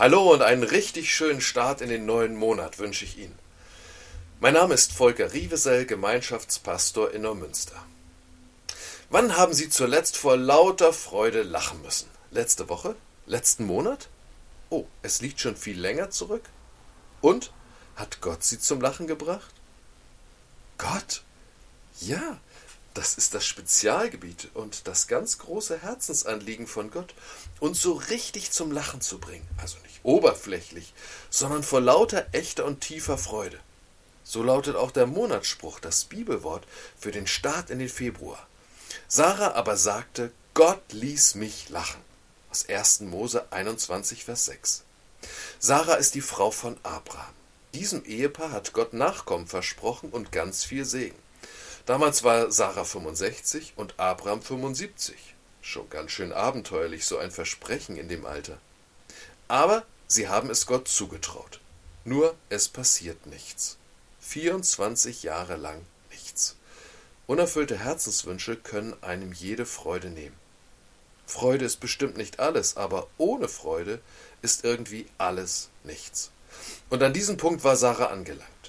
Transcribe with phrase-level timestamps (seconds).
[0.00, 3.38] Hallo und einen richtig schönen Start in den neuen Monat wünsche ich Ihnen.
[4.40, 7.76] Mein Name ist Volker Rievesell, Gemeinschaftspastor in Neumünster.
[9.10, 12.08] Wann haben Sie zuletzt vor lauter Freude lachen müssen?
[12.30, 12.96] Letzte Woche?
[13.26, 14.08] Letzten Monat?
[14.70, 16.44] Oh, es liegt schon viel länger zurück?
[17.20, 17.52] Und?
[17.94, 19.52] Hat Gott Sie zum Lachen gebracht?
[20.78, 21.24] Gott?
[22.00, 22.40] Ja,
[23.00, 27.14] das ist das Spezialgebiet und das ganz große Herzensanliegen von Gott,
[27.58, 29.48] uns so richtig zum Lachen zu bringen.
[29.56, 30.92] Also nicht oberflächlich,
[31.30, 33.58] sondern vor lauter echter und tiefer Freude.
[34.22, 36.66] So lautet auch der Monatsspruch, das Bibelwort
[36.98, 38.46] für den Start in den Februar.
[39.08, 42.02] Sarah aber sagte, Gott ließ mich lachen.
[42.50, 43.00] Aus 1.
[43.00, 44.82] Mose 21, Vers 6.
[45.58, 47.32] Sarah ist die Frau von Abraham.
[47.72, 51.16] Diesem Ehepaar hat Gott Nachkommen versprochen und ganz viel Segen.
[51.86, 55.16] Damals war Sarah 65 und Abraham 75.
[55.62, 58.58] Schon ganz schön abenteuerlich, so ein Versprechen in dem Alter.
[59.48, 61.60] Aber sie haben es Gott zugetraut.
[62.04, 63.76] Nur es passiert nichts.
[64.20, 66.56] 24 Jahre lang nichts.
[67.26, 70.36] Unerfüllte Herzenswünsche können einem jede Freude nehmen.
[71.26, 74.00] Freude ist bestimmt nicht alles, aber ohne Freude
[74.42, 76.30] ist irgendwie alles nichts.
[76.88, 78.59] Und an diesem Punkt war Sarah angelangt.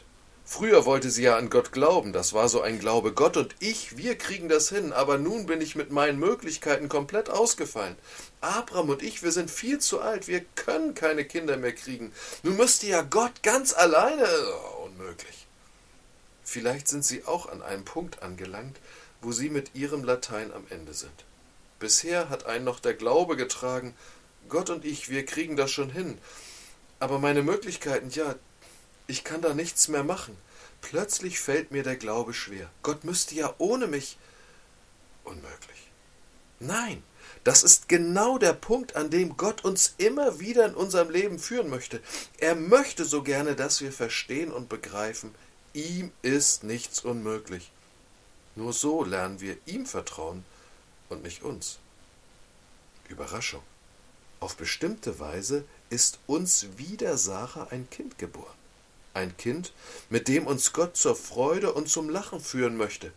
[0.53, 3.13] Früher wollte sie ja an Gott glauben, das war so ein Glaube.
[3.13, 7.29] Gott und ich, wir kriegen das hin, aber nun bin ich mit meinen Möglichkeiten komplett
[7.29, 7.95] ausgefallen.
[8.41, 12.11] Abraham und ich, wir sind viel zu alt, wir können keine Kinder mehr kriegen.
[12.43, 14.27] Nun müsste ja Gott ganz alleine.
[14.27, 15.47] Oh, unmöglich.
[16.43, 18.75] Vielleicht sind Sie auch an einem Punkt angelangt,
[19.21, 21.23] wo Sie mit Ihrem Latein am Ende sind.
[21.79, 23.95] Bisher hat einen noch der Glaube getragen,
[24.49, 26.17] Gott und ich, wir kriegen das schon hin.
[26.99, 28.35] Aber meine Möglichkeiten, ja,
[29.11, 30.37] ich kann da nichts mehr machen.
[30.79, 32.69] Plötzlich fällt mir der Glaube schwer.
[32.81, 34.17] Gott müsste ja ohne mich.
[35.25, 35.91] Unmöglich.
[36.61, 37.03] Nein,
[37.43, 41.69] das ist genau der Punkt, an dem Gott uns immer wieder in unserem Leben führen
[41.69, 42.01] möchte.
[42.37, 45.35] Er möchte so gerne, dass wir verstehen und begreifen,
[45.73, 47.69] ihm ist nichts unmöglich.
[48.55, 50.45] Nur so lernen wir ihm vertrauen
[51.09, 51.79] und nicht uns.
[53.09, 53.63] Überraschung.
[54.39, 58.60] Auf bestimmte Weise ist uns wieder Sarah ein Kind geboren
[59.13, 59.73] ein Kind,
[60.09, 63.11] mit dem uns Gott zur Freude und zum Lachen führen möchte.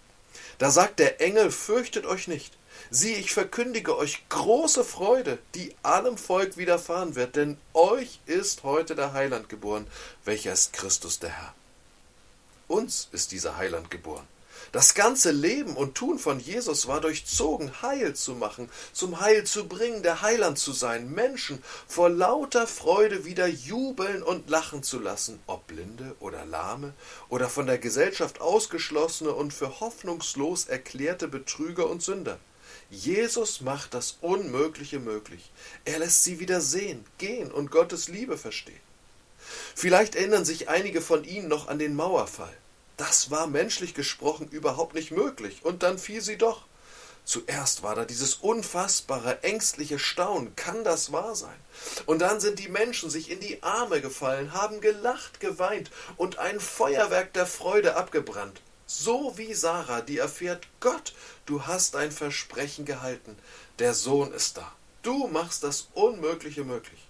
[0.58, 2.56] Da sagt der Engel, fürchtet euch nicht.
[2.90, 8.94] Sieh, ich verkündige euch große Freude, die allem Volk widerfahren wird, denn euch ist heute
[8.94, 9.86] der Heiland geboren,
[10.24, 11.54] welcher ist Christus der Herr.
[12.68, 14.26] Uns ist dieser Heiland geboren.
[14.72, 19.68] Das ganze Leben und Tun von Jesus war durchzogen, Heil zu machen, zum Heil zu
[19.68, 25.40] bringen, der Heiland zu sein, Menschen vor lauter Freude wieder jubeln und lachen zu lassen,
[25.46, 26.94] ob Blinde oder Lahme
[27.28, 32.38] oder von der Gesellschaft ausgeschlossene und für hoffnungslos erklärte Betrüger und Sünder.
[32.90, 35.50] Jesus macht das Unmögliche möglich.
[35.84, 38.80] Er lässt sie wieder sehen, gehen und Gottes Liebe verstehen.
[39.74, 42.56] Vielleicht erinnern sich einige von Ihnen noch an den Mauerfall.
[42.96, 46.62] Das war menschlich gesprochen überhaupt nicht möglich, und dann fiel sie doch.
[47.24, 51.56] Zuerst war da dieses unfassbare, ängstliche Staunen, kann das wahr sein?
[52.04, 56.60] Und dann sind die Menschen sich in die Arme gefallen, haben gelacht, geweint und ein
[56.60, 58.60] Feuerwerk der Freude abgebrannt.
[58.86, 61.14] So wie Sarah, die erfährt, Gott,
[61.46, 63.38] du hast ein Versprechen gehalten,
[63.78, 64.70] der Sohn ist da.
[65.02, 67.00] Du machst das Unmögliche möglich.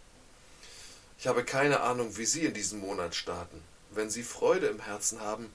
[1.19, 3.61] Ich habe keine Ahnung, wie Sie in diesem Monat starten.
[3.97, 5.53] Wenn Sie Freude im Herzen haben,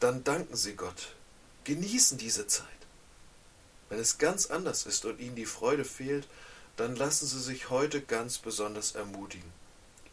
[0.00, 1.14] dann danken Sie Gott.
[1.64, 2.66] Genießen diese Zeit.
[3.88, 6.26] Wenn es ganz anders ist und Ihnen die Freude fehlt,
[6.76, 9.52] dann lassen Sie sich heute ganz besonders ermutigen.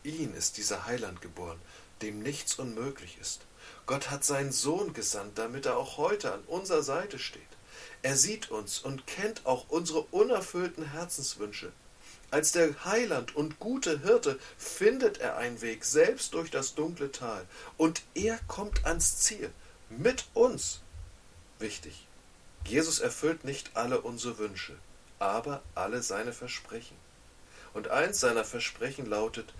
[0.03, 1.59] Ihn ist dieser Heiland geboren,
[2.01, 3.41] dem nichts unmöglich ist.
[3.85, 7.41] Gott hat seinen Sohn gesandt, damit er auch heute an unserer Seite steht.
[8.01, 11.71] Er sieht uns und kennt auch unsere unerfüllten Herzenswünsche.
[12.31, 17.45] Als der Heiland und gute Hirte findet er einen Weg, selbst durch das dunkle Tal,
[17.77, 19.51] und er kommt ans Ziel,
[19.89, 20.81] mit uns.
[21.57, 22.05] Wichtig,
[22.65, 24.75] Jesus erfüllt nicht alle unsere Wünsche,
[25.17, 26.95] aber alle seine Versprechen.
[27.73, 29.53] Und eins seiner Versprechen lautet,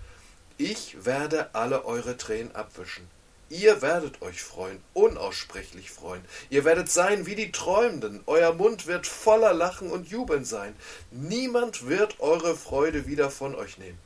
[0.56, 3.08] ich werde alle eure Tränen abwischen.
[3.50, 6.24] Ihr werdet euch freuen, unaussprechlich freuen.
[6.50, 8.22] Ihr werdet sein wie die Träumenden.
[8.26, 10.76] Euer Mund wird voller Lachen und Jubeln sein.
[11.10, 13.98] Niemand wird eure Freude wieder von euch nehmen.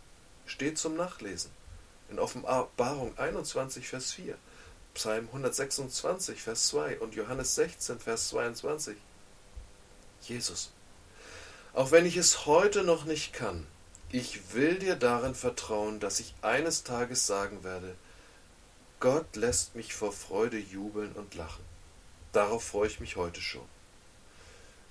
[0.47, 1.51] Steht zum Nachlesen.
[2.09, 4.35] In Offenbarung 21, Vers 4,
[4.95, 8.97] Psalm 126, Vers 2 und Johannes 16, Vers 22.
[10.23, 10.71] Jesus,
[11.75, 13.67] auch wenn ich es heute noch nicht kann,
[14.11, 17.95] ich will dir darin vertrauen, dass ich eines Tages sagen werde,
[19.05, 21.63] Gott lässt mich vor Freude jubeln und lachen.
[22.33, 23.69] Darauf freue ich mich heute schon.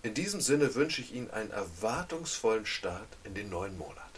[0.04, 4.13] In diesem Sinne wünsche ich Ihnen einen erwartungsvollen Start in den neuen Monat.